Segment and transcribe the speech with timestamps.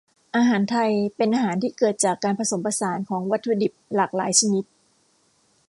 [0.35, 4.65] อาหารไทย เป็นอาหารที่เกิดจากการผสมผสานของวัตถุดิบหลากหลายชนิด